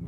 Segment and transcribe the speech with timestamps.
[0.00, 0.06] 毛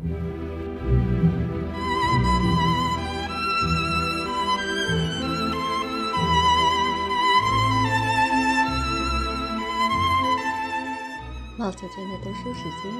[11.72, 12.92] 姐姐的读书时间，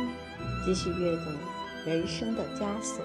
[0.64, 1.30] 继续阅读
[1.87, 3.04] 《人生的枷锁》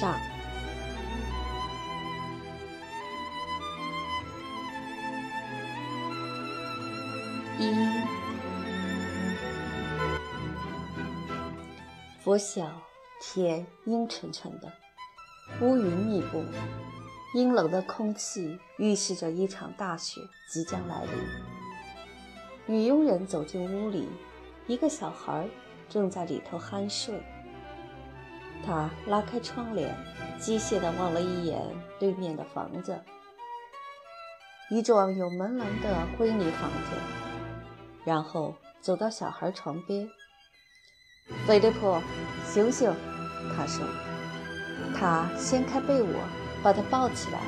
[0.00, 0.14] 上。
[7.58, 7.62] 一，
[12.30, 12.70] 拂晓，
[13.20, 14.72] 天阴沉沉的，
[15.60, 16.44] 乌云密布，
[17.34, 21.12] 阴冷的空气预示着一场大雪即将来临。
[22.66, 24.08] 女佣人走进屋里，
[24.68, 25.48] 一个小孩
[25.88, 27.20] 正在里头酣睡。
[28.64, 29.92] 她拉开窗帘，
[30.38, 31.60] 机械地望了一眼
[31.98, 32.96] 对面的房子，
[34.70, 36.96] 一幢有门廊的灰泥房子。
[38.04, 40.08] 然后走到小孩床边，
[41.46, 42.00] 菲利普，
[42.46, 42.92] 醒醒！
[43.56, 43.84] 他说。
[44.94, 46.08] 他掀开被窝，
[46.62, 47.38] 把他抱起来，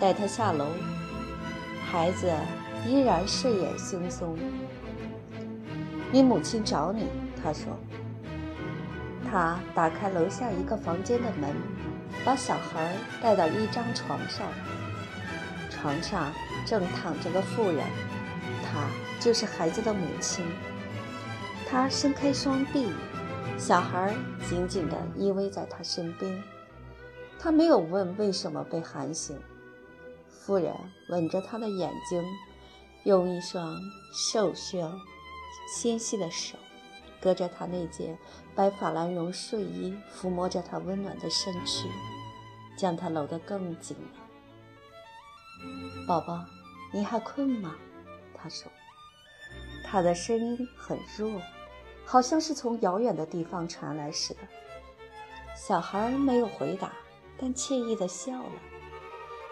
[0.00, 0.66] 带他下楼。
[1.90, 2.30] 孩子
[2.86, 4.36] 依然睡眼惺忪。
[6.12, 7.06] 你母亲找你，
[7.42, 7.76] 他说。
[9.30, 11.50] 他打开楼下一个房间的门，
[12.24, 14.46] 把小孩带到一张床上。
[15.70, 16.32] 床上
[16.64, 17.84] 正躺着个妇人，
[18.62, 18.80] 她。
[19.18, 20.44] 就是孩子的母亲，
[21.68, 22.86] 他伸开双臂，
[23.58, 24.14] 小孩
[24.48, 26.40] 紧紧地依偎在他身边。
[27.40, 29.36] 他没有问为什么被喊醒。
[30.28, 30.72] 妇人
[31.08, 32.24] 吻着他的眼睛，
[33.04, 33.76] 用一双
[34.12, 34.88] 瘦削、
[35.68, 36.56] 纤细的手，
[37.20, 38.16] 隔着他那件
[38.54, 41.88] 白法兰绒睡衣，抚摸着他温暖的身躯，
[42.78, 44.20] 将他搂得更紧了。
[46.06, 46.44] 宝宝，
[46.92, 47.74] 你还困吗？
[48.32, 48.70] 他说。
[49.88, 51.40] 他的声音很弱，
[52.06, 54.40] 好像是从遥远的地方传来似的。
[55.56, 56.92] 小孩没有回答，
[57.36, 58.52] 但惬意地笑了。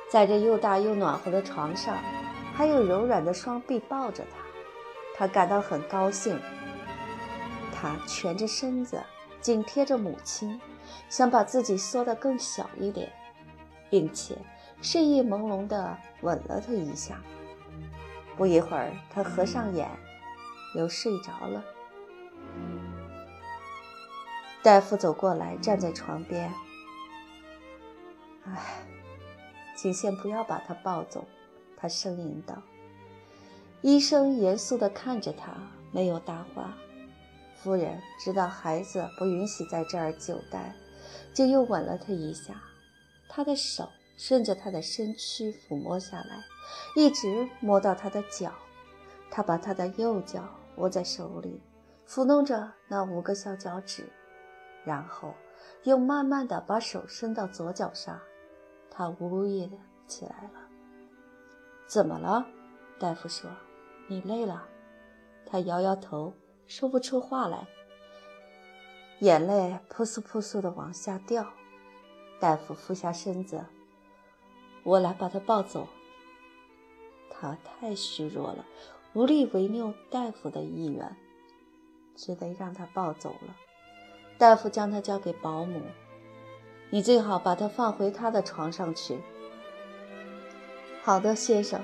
[0.09, 1.99] 在这又大又暖和的床上，
[2.55, 4.39] 还有柔软的双臂抱着他，
[5.17, 6.41] 他感到很高兴。
[7.75, 9.03] 他蜷着身子，
[9.41, 10.61] 紧贴着母亲，
[11.09, 13.13] 想把自己缩得更小一点，
[13.91, 14.37] 并且
[14.81, 17.21] 睡意朦胧地吻了她一下。
[18.37, 19.91] 不一会儿，他合上眼。
[20.77, 21.65] 又睡着了。
[24.65, 26.51] 大夫走过来，站在床边。
[28.47, 28.83] 唉，
[29.77, 31.23] 请先不要把他抱走，
[31.77, 32.63] 他呻吟道。
[33.83, 35.53] 医生严肃地看着他，
[35.93, 36.75] 没有答话。
[37.57, 40.75] 夫人知道孩子不允许在这儿久待，
[41.35, 42.55] 就又吻了他一下。
[43.29, 43.87] 他的手
[44.17, 46.43] 顺着他的身躯抚摸下来，
[46.97, 48.51] 一直摸到他的脚。
[49.31, 50.43] 他把他的右脚。
[50.77, 51.61] 握在手里，
[52.09, 54.09] 抚弄着那五个小脚趾，
[54.85, 55.35] 然后
[55.83, 58.21] 又慢慢的把手伸到左脚上。
[58.91, 59.71] 他呜咽
[60.07, 60.61] 起来了。
[61.87, 62.47] 怎么了？
[62.99, 63.51] 大夫说
[64.09, 64.69] ：“你累了。”
[65.47, 66.33] 他摇摇头，
[66.67, 67.67] 说不出话来，
[69.21, 71.47] 眼泪扑簌扑簌的往下掉。
[72.41, 73.65] 大夫俯下身子
[74.85, 75.89] ：“我来把他抱走。”
[77.31, 78.65] 他太虚弱了。
[79.13, 81.17] 无力违拗大夫的意愿，
[82.17, 83.55] 只得让他抱走了。
[84.39, 85.81] 大夫将他交给保姆
[86.91, 89.21] ：“你最好把他放回他的床上去。
[91.03, 91.81] ”“好的，先生。”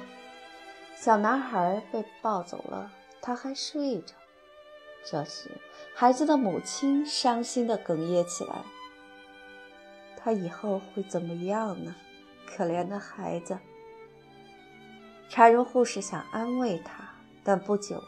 [0.97, 4.15] 小男孩被抱走了，他还睡着。
[5.03, 5.51] 这时，
[5.95, 8.63] 孩子的母亲伤心地哽咽起来
[10.19, 11.95] ：“他以后会怎么样呢？
[12.47, 13.59] 可怜的孩子！”
[15.31, 17.09] 产褥护士想安慰他。
[17.43, 18.03] 但不久，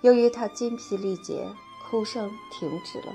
[0.00, 1.46] 由于他筋疲力竭，
[1.90, 3.12] 哭声停止了。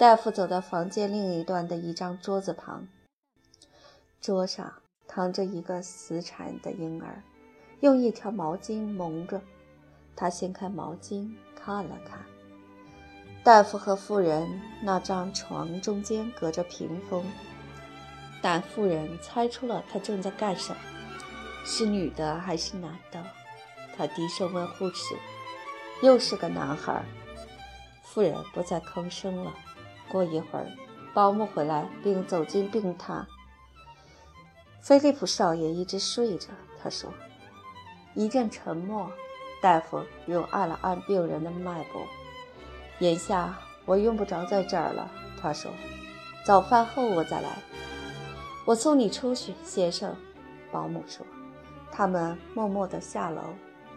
[0.00, 2.88] 大夫走到房间另一端的一张桌子旁，
[4.18, 4.72] 桌上
[5.06, 7.22] 躺着一个死产的婴儿，
[7.80, 9.42] 用一条毛巾蒙着。
[10.16, 12.18] 他掀开毛巾看了看，
[13.44, 14.48] 大夫和妇人
[14.82, 17.22] 那张床中间隔着屏风，
[18.40, 20.78] 但妇人猜出了他正在干什么，
[21.66, 23.22] 是女的还是男的？
[23.98, 25.14] 他低声问护士
[26.02, 27.04] ：“又是个男孩。”
[28.02, 29.54] 妇人不再吭声了。
[30.10, 30.66] 过一会儿，
[31.14, 33.24] 保姆回来，并走进病榻。
[34.82, 36.48] 菲利普少爷一直睡着。
[36.82, 37.12] 他说
[38.14, 39.10] ：“一阵沉默。”
[39.62, 42.02] 大夫又按了按病人的脉搏。
[43.00, 45.10] “眼下我用不着在这儿了。”
[45.40, 45.70] 他说
[46.44, 47.58] ：“早饭后我再来。
[48.64, 50.16] ”“我送你出去，先生。”
[50.72, 51.26] 保姆说。
[51.92, 53.42] 他们默默地下楼。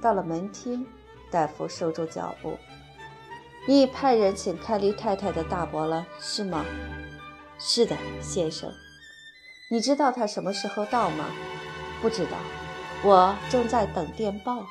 [0.02, 0.86] 到了门厅，
[1.32, 2.58] 大夫收住脚步。
[3.66, 6.66] 你已派人请凯莉太太的大伯了，是吗？
[7.58, 8.70] 是的，先生。
[9.70, 11.26] 你知道他什么时候到吗？
[12.02, 12.38] 不知道，
[13.04, 14.66] 我正在等电报。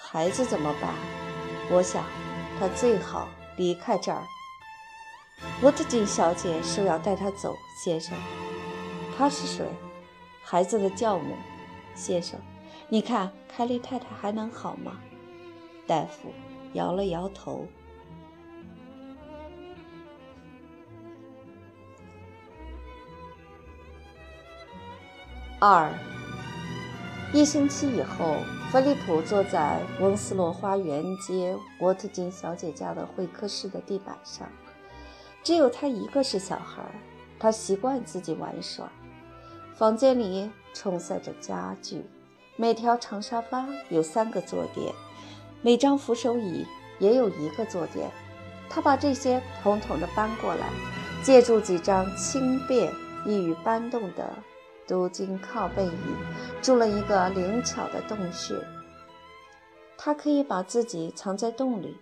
[0.00, 0.94] 孩子怎么办？
[1.68, 2.04] 我想，
[2.60, 4.22] 他最好离开这儿。
[5.62, 8.16] 沃特金小姐说要带他走，先生。
[9.18, 9.66] 她是谁？
[10.44, 11.34] 孩子的教母，
[11.96, 12.38] 先生。
[12.88, 15.00] 你看，凯莉太太还能好吗？
[15.88, 16.32] 大夫
[16.74, 17.66] 摇了摇头。
[25.58, 25.90] 二。
[27.32, 28.36] 一星期以后，
[28.70, 34.48] 菲利普坐在翁斯洛花园街沃特金小姐家的会客室的地板上。
[35.42, 36.84] 只有他一个是小孩，
[37.40, 38.88] 他习惯自己玩耍。
[39.74, 42.04] 房间里充塞着家具，
[42.54, 44.94] 每条长沙发有三个坐垫，
[45.64, 46.66] 每张扶手椅
[46.98, 48.10] 也有一个坐垫。
[48.68, 50.68] 他把这些统统的搬过来，
[51.22, 52.92] 借助几张轻便
[53.24, 54.30] 易于搬动的。
[54.86, 55.90] 镀金靠背椅
[56.60, 58.54] 筑了一个灵巧的洞穴，
[59.96, 61.96] 他可以把自己藏在洞里，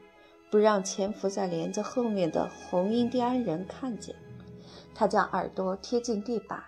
[0.50, 4.16] 不让潜伏在帘子后面的红印第安人看见。
[4.92, 6.60] 他将耳朵贴近地板，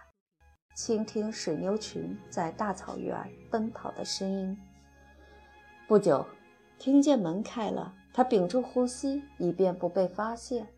[0.76, 3.17] 倾听水牛群在大草原
[3.50, 4.56] 奔跑的声音。
[5.88, 6.25] 不久，
[6.79, 10.69] 听见门开了，他屏住呼吸，以便不被发现。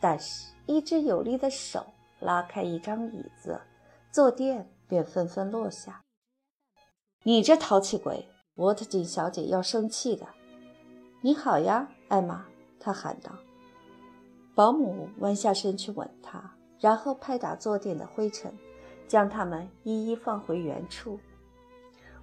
[0.00, 1.84] 但是，一只有力的手
[2.20, 3.60] 拉开一张椅子。
[4.12, 6.02] 坐垫便纷纷落下。
[7.22, 10.26] 你这淘气鬼，沃特金小姐要生气的。
[11.20, 12.46] 你好呀，艾玛，
[12.80, 13.30] 她喊道。
[14.52, 18.52] 保姆弯下身去吻她，然后拍打坐垫的灰尘，
[19.06, 21.20] 将它们一一放回原处。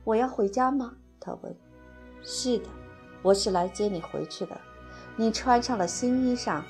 [0.04, 0.94] 我要回家吗？
[1.22, 1.56] 他问。
[2.22, 2.68] 是的，
[3.22, 4.58] 我是来接你回去的。
[5.16, 6.62] 你穿上了新衣裳。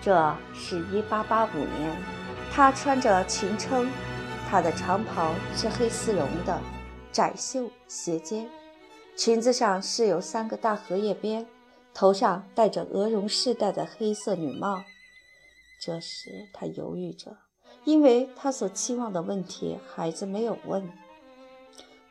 [0.00, 1.96] 这是一八八五年。
[2.52, 3.90] 她穿着裙撑，
[4.48, 6.60] 她的长袍是黑丝绒的，
[7.10, 8.48] 窄袖斜肩，
[9.16, 11.46] 裙子上是有三个大荷叶边，
[11.92, 14.84] 头上戴着鹅绒饰带的黑色女帽。
[15.80, 17.36] 这时她犹豫着，
[17.82, 20.88] 因为她所期望的问题孩子没有问，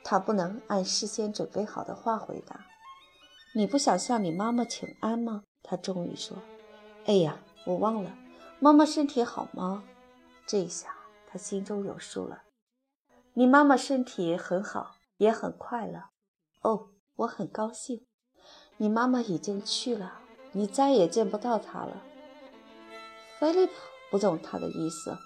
[0.04, 2.66] 她不能按事先准备好的话回答。
[3.56, 5.44] 你不想向你妈妈请安吗？
[5.62, 6.38] 他终于说
[7.06, 8.12] ：“哎呀，我忘了，
[8.60, 9.84] 妈妈身体好吗？”
[10.48, 10.96] 这下
[11.28, 12.44] 他心中有数了。
[13.34, 16.06] 你妈妈身体很好，也很快乐。
[16.62, 18.06] 哦，我很高兴。
[18.78, 20.20] 你妈妈已经去了，
[20.52, 22.02] 你再也见不到她了。
[23.40, 23.74] 菲利普
[24.10, 25.18] 不懂他的意思。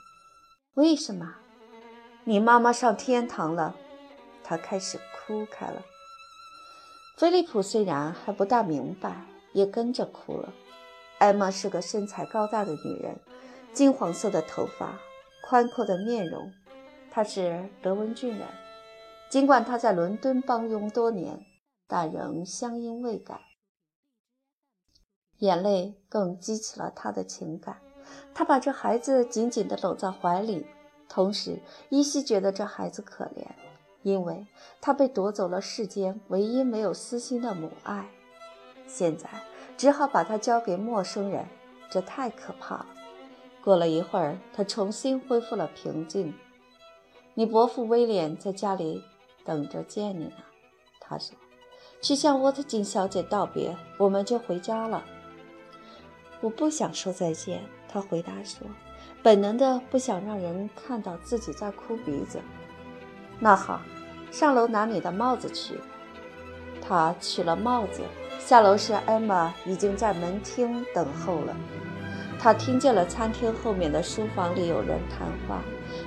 [0.74, 1.36] 为什么？
[2.26, 3.74] 你妈妈上天堂了。
[4.44, 5.82] 他开始哭开了。
[7.18, 10.54] 菲利普虽然还不大明白，也跟着哭了。
[11.18, 13.20] 艾玛是个身材高大的女人，
[13.74, 15.00] 金黄色的头发。
[15.42, 16.52] 宽阔的面容，
[17.10, 18.48] 他是德文郡人。
[19.32, 21.44] 尽管他在伦敦帮佣多年，
[21.88, 23.40] 但仍乡音未改。
[25.40, 27.82] 眼泪更激起了他的情感。
[28.36, 30.68] 他把这孩子紧紧地搂在怀里，
[31.10, 31.60] 同时
[31.90, 33.48] 依稀觉得这孩子可怜，
[34.08, 34.48] 因为
[34.80, 38.10] 他被夺走了世间唯一没有私心的母爱。
[38.88, 39.30] 现在
[39.76, 41.46] 只好把他交给陌生人，
[41.90, 42.86] 这太可怕了。
[43.62, 46.34] 过了一会儿，他重新恢复了平静。
[47.34, 49.04] 你伯父威廉在家里
[49.44, 50.32] 等着见你呢，
[51.02, 51.36] 他说。
[52.02, 55.04] 去向沃特金小姐道别，我们就回家了。
[56.40, 58.66] 我不想说再见，他回答说，
[59.22, 62.40] 本能的不想让人看到自己在哭鼻子。
[63.40, 63.82] 那好，
[64.32, 65.80] 上楼拿你的帽子去。
[66.82, 68.02] 他取了帽子，
[68.40, 71.56] 下楼时，艾玛已经在门厅等候了。
[72.40, 75.62] 他听见了餐厅后面的书房里有人谈话，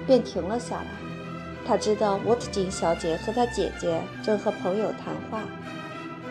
[0.06, 0.86] 便停了下来。
[1.66, 5.42] 他知道沃特金小姐和她姐姐正和朋友谈话。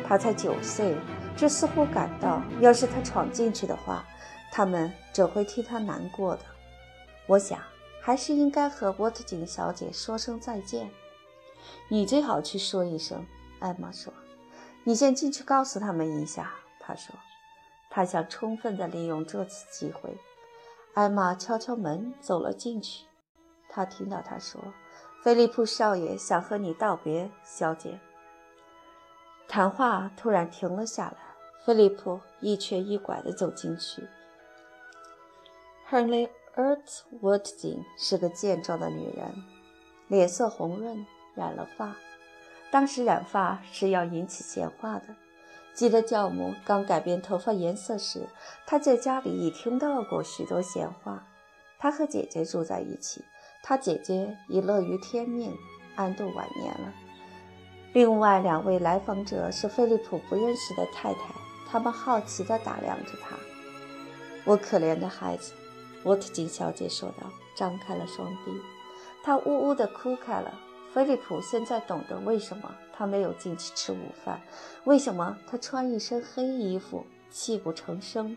[0.08, 0.96] 他才九岁，
[1.38, 4.04] 这似乎感到，要是他闯进去的话，
[4.52, 6.42] 他们只会替他难过的。
[7.28, 7.60] 我想，
[8.02, 10.90] 还是应该和沃特金小姐说声再见。
[11.88, 13.26] 你最好去说一声，
[13.60, 14.14] 艾玛说。
[14.84, 17.16] 你先进去告诉他们一下，他说。
[17.90, 20.18] 他想充分地利用这次机会。
[20.94, 23.06] 艾玛敲敲门，走了进去。
[23.68, 24.62] 他听到他说
[25.24, 28.00] ：“菲利普少爷想和你道别，小姐。”
[29.48, 31.18] 谈话突然停了下来。
[31.66, 34.08] 菲利普一瘸一拐地走进去。
[35.90, 39.44] Henry Earth Watson 是个健壮的女人，
[40.08, 41.06] 脸色红润，
[41.40, 41.96] 染了发。
[42.70, 45.06] 当时染发是要引起闲话的。
[45.74, 48.28] 记得教母刚改变头发颜色时，
[48.68, 51.26] 他在家里已听到过许多闲话。
[51.80, 53.24] 他和姐姐住在一起，
[53.64, 55.56] 他姐姐已乐于天命，
[55.96, 56.94] 安度晚年了。
[57.94, 61.34] 另外两位来访者是菲利普不认识的太太，
[61.72, 63.38] 他们好奇地打量着他。
[64.44, 65.54] 我可怜的孩子，
[66.04, 68.52] 沃特金小姐说道，张开了双臂。
[69.24, 70.54] 她呜呜地哭开了。
[70.94, 74.42] 菲利普现在懂得为什么他没有进去吃午饭，
[74.86, 78.36] 为什么他穿一身黑衣服，泣不成声。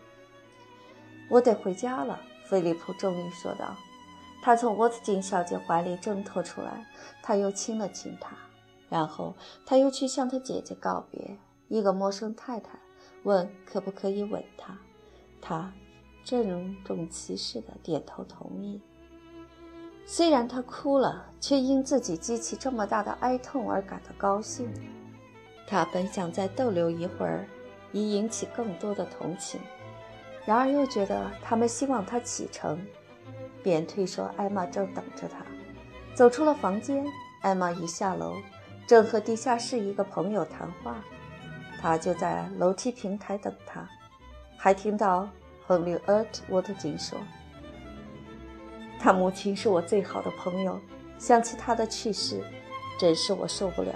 [1.29, 3.75] 我得回家了，菲利普终于说道。
[4.43, 6.85] 他从沃特金小姐怀里挣脱出来，
[7.21, 8.35] 他又亲了亲她，
[8.89, 9.33] 然后
[9.65, 11.37] 他又去向他姐姐告别。
[11.69, 12.77] 一个陌生太太
[13.23, 14.77] 问可不可以吻她，
[15.41, 15.73] 他
[16.23, 18.81] 郑重其事地点头同意。
[20.05, 24.71] 虽然他哭了，却因自己激起这么大的哀痛而感到高兴。
[25.65, 27.47] 他本想再逗留一会儿，
[27.91, 29.61] 以引起更多的同情，
[30.45, 32.85] 然而又觉得他们希望他启程，
[33.63, 35.45] 便推说艾玛正等着他。
[36.13, 37.05] 走出了房间，
[37.41, 38.35] 艾玛一下楼，
[38.85, 40.97] 正和地下室一个朋友谈话。
[41.81, 43.87] 他就在楼梯平台等他，
[44.57, 45.27] 还听到
[45.65, 47.17] 亨利·厄特沃特金说。
[48.99, 50.79] 他母亲是我最好的朋友，
[51.17, 52.41] 想起他的去世，
[52.97, 53.93] 真是我受不了。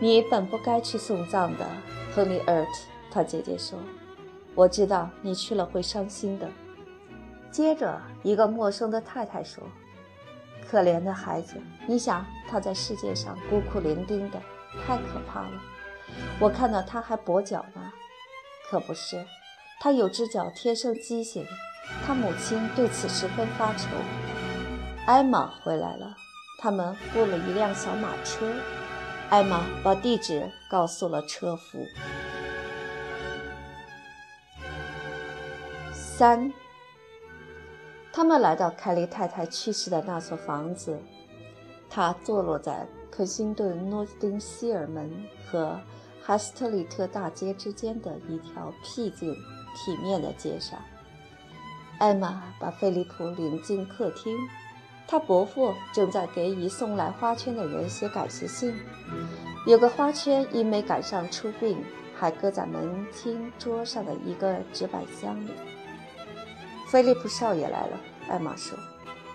[0.00, 1.66] 你本不该去送葬的，
[2.14, 2.70] 亨利·尔特。
[3.10, 3.78] 他姐姐说
[4.54, 6.50] ：“我知道你去了会伤心的。”
[7.50, 9.62] 接着，一个陌生的太太说
[10.68, 14.38] ：“可怜的孩子，你想他在世界上孤苦伶仃的，
[14.86, 15.62] 太可怕了。
[16.38, 17.92] 我看到他还跛脚呢，
[18.68, 19.24] 可不是，
[19.80, 21.46] 他有只脚天生畸形。”
[22.06, 23.88] 他母亲对此十分发愁。
[25.06, 26.16] 艾玛回来了，
[26.58, 28.52] 他们雇了一辆小马车。
[29.28, 31.84] 艾玛把地址告诉了车夫。
[35.92, 36.52] 三，
[38.12, 40.98] 他们来到凯利太太去世的那所房子，
[41.90, 45.10] 它坐落在克辛顿诺丁希尔门
[45.50, 45.78] 和
[46.22, 49.34] 哈斯特里特大街之间的一条僻静
[49.74, 50.80] 体面的街上。
[51.98, 54.36] 艾玛把菲利普领进客厅，
[55.06, 58.74] 他伯父正在给已送来花圈的人写感谢信。
[59.66, 61.78] 有个花圈因没赶上出殡，
[62.14, 65.50] 还搁在门厅桌上的一个纸板箱里。
[66.88, 67.98] 菲利普少爷来了，
[68.28, 68.78] 艾玛说。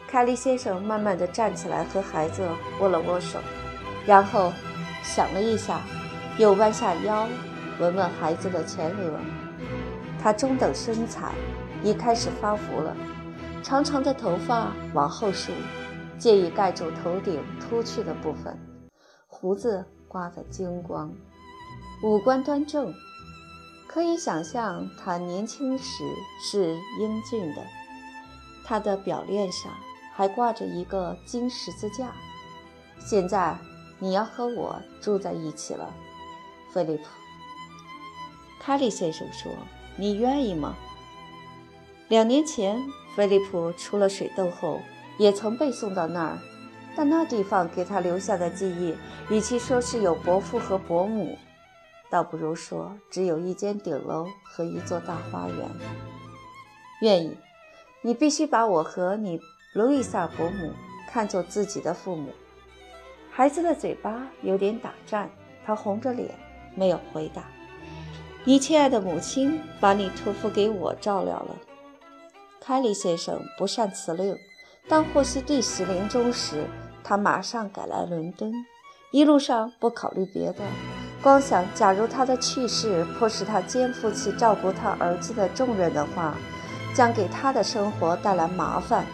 [0.07, 2.47] 凯利先生慢慢地站起来，和孩子
[2.79, 3.39] 握了握手，
[4.05, 4.51] 然后
[5.01, 5.81] 想了一下，
[6.37, 7.27] 又弯下腰，
[7.79, 9.19] 闻闻孩子的前额。
[10.21, 11.31] 他中等身材。
[11.83, 12.95] 已开始发福了，
[13.63, 15.51] 长长的头发往后梳，
[16.17, 18.57] 借以盖住头顶秃去的部分，
[19.27, 21.11] 胡子刮得精光，
[22.03, 22.93] 五官端正，
[23.87, 26.03] 可以想象他年轻时
[26.39, 27.61] 是英俊的。
[28.63, 29.71] 他的表链上
[30.13, 32.13] 还挂着一个金十字架。
[32.99, 33.57] 现在
[33.97, 35.91] 你要和我住在一起了，
[36.71, 37.03] 菲利普。
[38.59, 39.51] 卡利先生说
[39.97, 40.75] ：“你愿意吗？”
[42.11, 42.77] 两年前，
[43.15, 44.81] 菲利普出了水痘后，
[45.17, 46.37] 也曾被送到那儿，
[46.93, 48.93] 但那地方给他留下的记忆，
[49.33, 51.37] 与其说是有伯父和伯母，
[52.09, 55.69] 倒不如说只有一间顶楼和一座大花园。
[57.01, 57.37] 愿意，
[58.01, 59.39] 你必须把我和你
[59.73, 60.73] 路易萨伯母
[61.09, 62.33] 看作自己的父母。
[63.31, 65.29] 孩子的嘴巴有点打颤，
[65.65, 66.37] 他红着脸
[66.75, 67.45] 没有回答。
[68.43, 71.55] 你亲爱的母亲把你托付给我照料了。
[72.63, 74.37] 凯利先生不善辞令。
[74.87, 76.67] 当霍希蒂死临终时，
[77.03, 78.53] 他马上赶来伦敦，
[79.11, 80.59] 一路上不考虑别的，
[81.23, 86.35] 光想：假如他的去世迫使他肩负起照顾他儿子的重任的话，
[86.93, 89.05] 将给他的生活带来麻烦。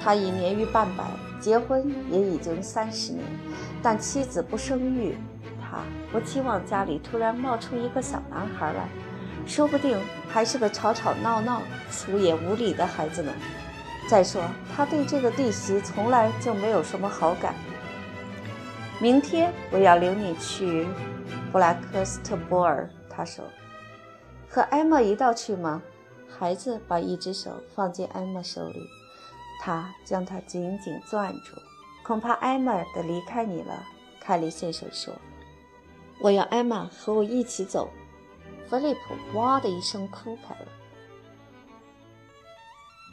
[0.00, 1.04] 他已年逾半百，
[1.40, 3.24] 结婚也已经三十年，
[3.82, 5.16] 但妻子不生育。
[5.60, 5.78] 他
[6.12, 8.88] 不期望家里突然冒出一个小男孩来。
[9.46, 13.32] 说不定还是个吵吵闹闹、粗野无礼的孩子呢。
[14.08, 14.42] 再说，
[14.74, 17.54] 他对这个弟媳从来就没有什么好感。
[19.00, 20.86] 明天我要领你去
[21.50, 23.44] 布莱克斯特波尔，他说。
[24.48, 25.80] 和艾玛一道去吗？
[26.28, 28.86] 孩子把一只手放进艾玛手里，
[29.60, 31.56] 他将她紧紧攥住。
[32.02, 33.82] 恐怕艾玛得离开你了，
[34.20, 35.14] 凯利先生说。
[36.20, 37.88] 我要艾玛和我一起走。
[38.72, 40.66] 菲利普哇的一声哭开了，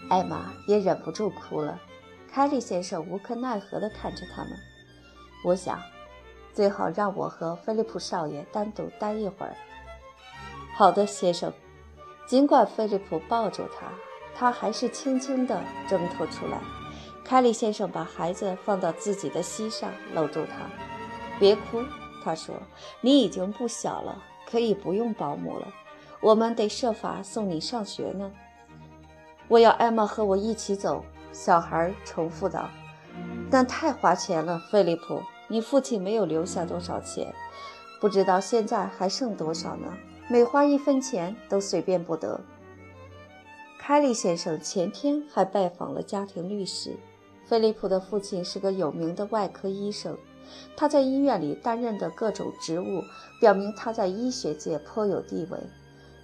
[0.09, 1.77] 艾玛也忍不住哭了。
[2.31, 4.53] 凯利先生无可奈何地看着他们。
[5.43, 5.77] 我想，
[6.53, 9.53] 最好让我和菲利普少爷单独待一会儿。
[10.75, 11.51] 好的，先生。
[12.25, 13.91] 尽管菲利普抱住他，
[14.33, 16.57] 他还是轻轻地挣脱出来。
[17.25, 20.69] 凯利先生把孩子放到自己的膝上，搂住他。
[21.37, 21.83] 别哭，
[22.23, 22.55] 他说
[23.03, 25.67] ：“你已经不小了，可以不用保姆了。
[26.21, 28.31] 我们得设法送你上学呢。”
[29.47, 31.03] 我要艾玛和我一起走。
[31.31, 32.69] 小孩重复道
[33.51, 35.21] ：“那太花钱了，菲利普。
[35.47, 37.33] 你父亲没有留下多少钱，
[38.01, 39.93] 不知道现在还剩多少呢。
[40.27, 42.41] 每花一分钱都随便不得。”
[43.79, 46.97] 凯利先生前天还拜访了家庭律师。
[47.45, 50.15] 菲利普的父亲是个有名的外科医生，
[50.75, 53.03] 他在医院里担任的各种职务，
[53.39, 55.59] 表明他在医学界颇有地位。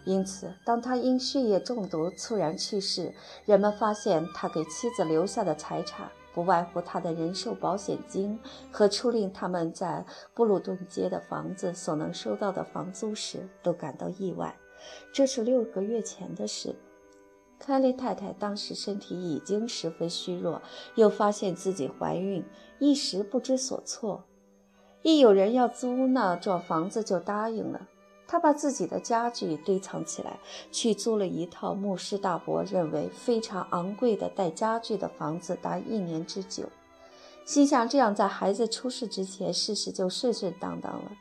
[0.05, 3.12] 因此，当他因血液中毒猝然去世，
[3.46, 8.39] 人们发现他给妻子留下的财产不外乎他的人寿保险金
[8.72, 10.05] 和初令他们在
[10.36, 14.55] 布鲁顿街的房子所能收到的房租时，都感到意外。
[15.12, 16.75] 这是六个月前的事。
[17.65, 20.62] 凯利太太当时身体已经十分虚弱，
[20.93, 22.45] 又发现自己怀孕，
[22.77, 24.24] 一时不知所措。
[25.01, 27.88] 一有人要租那座房子，就答应了。
[28.27, 30.39] 他把自己的家具堆藏起来，
[30.72, 36.65] 去租了一套牧师大伯认为非常昂贵的带家具的房子，达一年之久。
[37.45, 41.12] 心想这样在孩子出世之前，事事就顺顺当当了。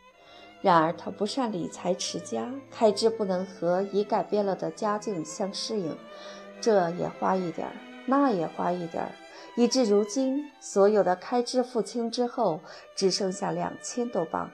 [0.64, 5.94] 然而他不善理财持家，开支不能和已改变了的家境相适应，
[6.58, 7.74] 这也花一点儿，
[8.06, 9.12] 那也花一点儿，
[9.56, 12.60] 以致如今所有的开支付清之后，
[12.96, 14.50] 只剩下两千多镑。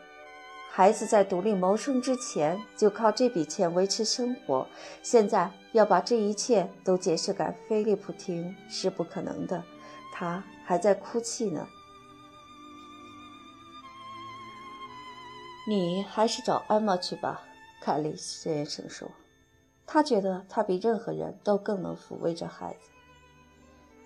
[0.73, 4.67] 孩子在独立谋生之前就靠这笔钱维持生活，
[5.05, 9.63] 现在要把这一切都解释给菲利普听是不可能的。
[10.13, 11.65] 他还在哭泣呢。
[15.69, 17.43] 你还是找艾玛去吧，
[17.81, 19.09] 凯利先生说。
[19.87, 22.91] 他觉得他比任何人都更能抚慰着孩子。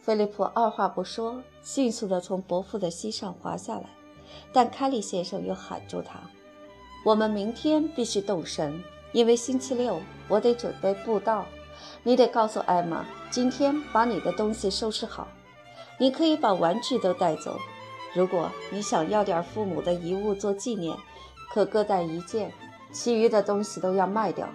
[0.00, 3.84] 菲利普二话不说，迅速地从伯父的膝上滑下来，
[4.52, 6.20] 但凯利先生又喊住他。
[7.04, 11.46] 我们明天必须动身，因为星期六我得准备布道。
[12.02, 15.28] 你得告诉艾玛，今天把你的东西收拾好。
[15.98, 17.58] 你可以把玩具都带走。
[18.14, 20.96] 如果你想要点父母的遗物做纪念，
[21.54, 22.52] 可各带一件。
[22.90, 24.48] 其余的东西都要卖掉。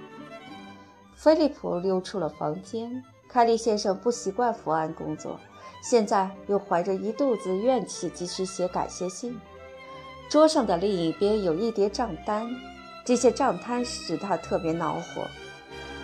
[1.16, 3.02] 菲利普溜出了房间。
[3.30, 5.40] 凯利先生不习惯伏案工作，
[5.84, 9.40] 现在又怀着一肚子怨气继续写感谢信。
[10.30, 12.50] 桌上的另一边有一叠账单，
[13.06, 15.28] 这些账单使他特别恼火。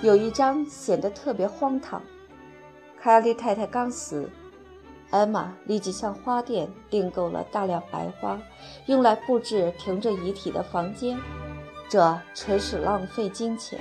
[0.01, 2.01] 有一张显得特别荒唐。
[3.01, 4.29] 凯莉太太刚死，
[5.15, 8.37] 艾玛立即向花店订购了大量白花，
[8.87, 11.17] 用来布置停着遗体的房间。
[11.87, 13.79] 这纯是浪费金钱。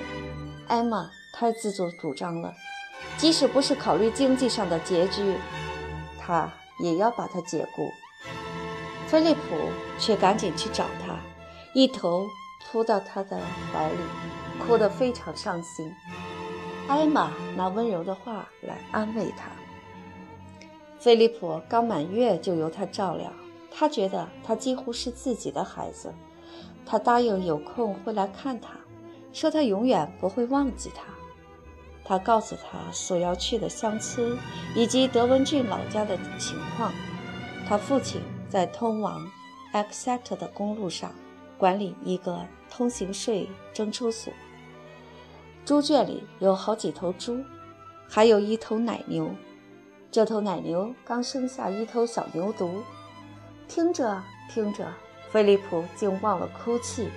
[0.68, 2.55] 艾玛太自作主张了，
[3.18, 5.35] 即使不是考虑经济上的拮据，
[6.20, 7.90] 他也要把它解雇。
[9.09, 9.40] 菲利普
[9.99, 11.16] 却赶紧去找他，
[11.75, 12.29] 一头
[12.70, 13.40] 扑到他的
[13.73, 13.99] 怀里，
[14.64, 15.92] 哭得非常伤心。
[16.87, 19.49] 艾玛拿温柔的话来安慰他。
[21.05, 23.31] 菲利普刚满月就由他照料，
[23.71, 26.11] 他觉得他几乎是自己的孩子。
[26.87, 28.71] 他答应有空会来看他，
[29.31, 31.05] 说他永远不会忘记他。
[32.03, 34.35] 他告诉他所要去的乡村
[34.75, 36.90] 以及德文郡老家的情况。
[37.69, 38.23] 他父亲。
[38.47, 39.21] 在通往
[39.73, 41.12] Exeter 的公路上，
[41.59, 44.33] 管理一个通行税征收所。
[45.64, 47.43] 猪圈里有好几头猪，
[48.09, 49.29] 还有一头奶牛。
[50.14, 52.70] 这头奶牛刚生下一头小牛犊。
[53.66, 54.87] 听着听着，
[55.29, 57.11] 菲利普竟忘了哭泣，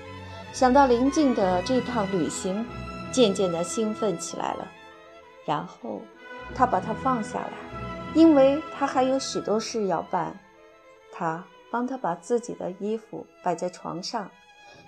[0.51, 2.65] 想到临近的这趟旅行，
[3.11, 4.67] 渐渐地兴奋起来了。
[5.45, 6.01] 然后
[6.55, 7.51] 他把它放下来，
[8.15, 10.35] 因为他还有许多事要办。
[11.11, 14.27] 他帮他把自己的衣服摆在床上，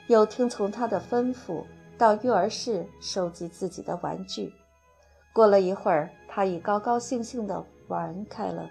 [0.08, 1.63] 又听从他的吩咐
[1.95, 4.52] 到育儿室收集自己的玩具。
[5.32, 8.69] 过了一会儿，他已高高兴兴地玩开了。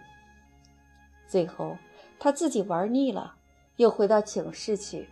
[1.28, 1.76] 最后，
[2.18, 3.34] 他自己玩腻了，
[3.76, 5.06] 又回到寝室去。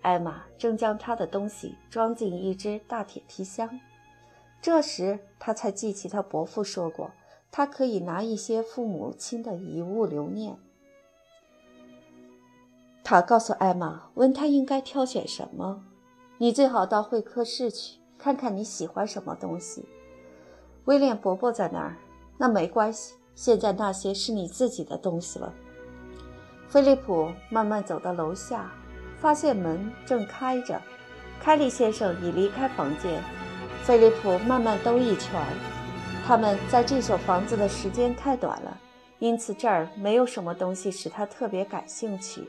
[0.00, 3.78] 艾玛正将他的东西装进一只大铁皮箱。
[4.62, 7.10] 这时，他才记起他伯父说过，
[7.50, 10.56] 他可以拿一些父母亲的遗物留念。
[13.04, 15.84] 他告诉艾玛，问他应该挑选什么。
[16.38, 19.84] 你最好到会客室去看看你喜欢什么东西。
[20.84, 21.96] 威廉伯伯在那儿，
[22.38, 23.14] 那没关系。
[23.34, 25.52] 现在那些是你自己的东西了。
[26.68, 28.72] 菲利普慢慢走到楼下，
[29.20, 30.80] 发现门正开着，
[31.40, 33.22] 凯利先生已离开房间。
[33.84, 35.40] 菲利普慢慢兜一圈，
[36.26, 38.76] 他们在这所房子的时间太短了，
[39.20, 42.42] 因此这儿没有什么东西使他特别感兴趣。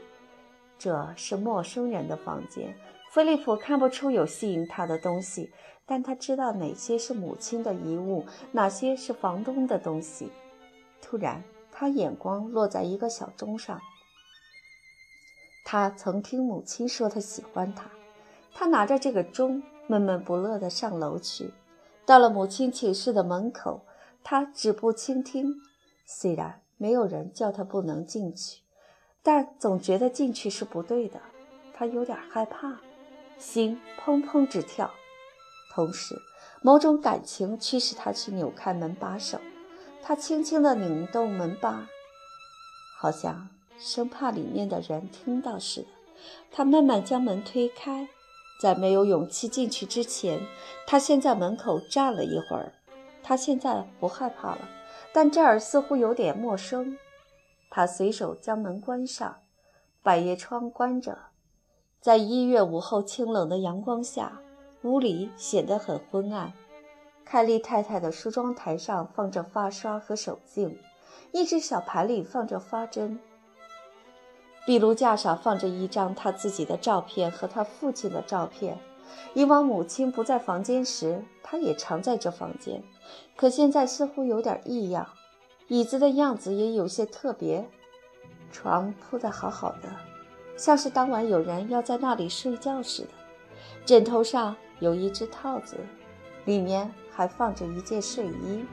[0.79, 2.75] 这是陌生人的房间，
[3.09, 5.51] 菲利普看不出有吸引他的东西，
[5.87, 10.31] 但他知道哪些是母亲的遗物，哪些是房东的东西。
[11.01, 13.81] 突然，他眼光落在一个小钟上。
[15.65, 17.89] 他曾听母亲说他喜欢它。
[18.53, 21.51] 他拿着这个钟，闷闷不乐地上楼去。
[22.05, 23.85] 到了母亲寝室的门口，
[24.23, 25.55] 他止步倾听。
[26.05, 28.61] 虽然没有人叫他不能进去，
[29.23, 31.19] 但总觉得进去是不对的。
[31.73, 32.79] 他有点害怕，
[33.39, 34.91] 心砰砰直跳。
[35.73, 36.21] 同时，
[36.61, 39.39] 某种感情驱使他去扭开门把手。
[40.03, 41.87] 他轻轻地拧动门把，
[42.97, 45.87] 好像生怕里面的人听到似的。
[46.51, 48.09] 他慢慢将门推开。
[48.59, 50.45] 在没有勇气进去之前，
[50.85, 52.73] 他先在门口站了一会儿。
[53.23, 54.67] 他现在不害怕了，
[55.13, 56.97] 但这儿似乎有点陌生。
[57.69, 59.43] 他随手将门关上，
[60.03, 61.28] 百叶窗关着。
[62.01, 64.39] 在一月午后清冷的阳光下，
[64.83, 66.53] 屋里显得很昏暗。
[67.25, 70.79] 凯莉太太的梳妆台上放着发刷和手镜，
[71.33, 73.19] 一只小盘里放着发针。
[74.65, 78.77] 壁炉架上放着一张他自己的照片和他父亲的照片。
[79.33, 82.81] 以往母亲不在房间时，他也常在这房间，
[83.35, 85.05] 可现在似乎有点异样。
[85.67, 87.67] 椅子的样子也有些特别，
[88.51, 89.89] 床铺得好好的，
[90.59, 93.09] 像是当晚有人要在那里睡觉似的。
[93.85, 95.77] 枕头上有一只套子，
[96.43, 98.65] 里面还放着一件睡衣。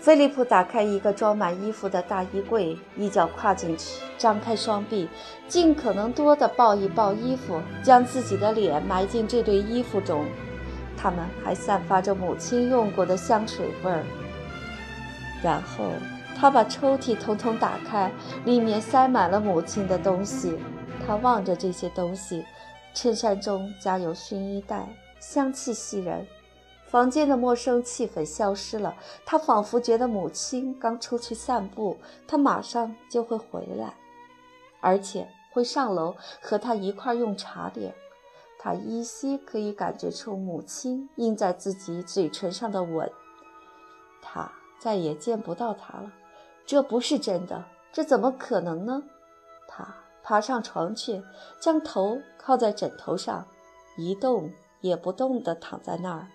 [0.00, 5.06] 菲利普打开一个装满衣服的大衣柜，一脚跨进去，张开双臂，
[5.46, 10.24] 尽可能多地抱一抱衣服，将自己的脸埋进这堆衣服中。
[10.96, 14.02] 它们还散发着母亲用过的香水味儿。
[15.42, 15.84] 然后
[16.40, 18.12] 他把抽屉统统打开，
[18.44, 20.56] 里面塞满了母亲的东西。
[21.04, 22.44] 他望着这些东西，
[22.94, 26.24] 衬衫中夹有薰衣带，香气袭人。
[26.86, 28.94] 房间的陌生气氛消失了，
[29.26, 33.94] 他仿佛觉得母亲刚出去散步，他马上就会回来，
[34.80, 37.92] 而且会上楼和他一块用茶点。
[38.60, 43.10] 他依稀可以感觉出母亲印在自己嘴唇上的吻。
[44.22, 46.12] 他再也见不到他了，
[46.68, 49.02] 这不是真的，这怎么可能呢？
[49.66, 49.88] 他
[50.22, 51.22] 爬上床去，
[51.58, 53.46] 将头靠在枕头上，
[53.96, 54.52] 一动
[54.82, 56.28] 也不动地躺在那儿。